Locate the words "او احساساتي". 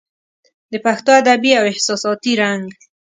1.59-2.33